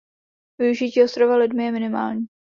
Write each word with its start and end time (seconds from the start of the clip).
Využití 0.57 1.03
ostrova 1.03 1.35
lidmi 1.37 1.63
je 1.63 1.71
minimální. 1.71 2.25